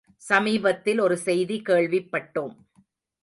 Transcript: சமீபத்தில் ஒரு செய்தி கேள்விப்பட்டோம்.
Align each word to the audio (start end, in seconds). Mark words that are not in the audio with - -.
சமீபத்தில் 0.21 0.99
ஒரு 0.99 1.17
செய்தி 1.17 1.61
கேள்விப்பட்டோம். 1.69 2.55